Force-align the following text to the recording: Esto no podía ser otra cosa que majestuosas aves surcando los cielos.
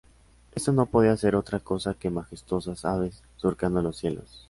Esto 0.55 0.71
no 0.73 0.87
podía 0.87 1.15
ser 1.15 1.35
otra 1.35 1.59
cosa 1.59 1.93
que 1.93 2.09
majestuosas 2.09 2.85
aves 2.85 3.21
surcando 3.35 3.83
los 3.83 3.97
cielos. 3.97 4.39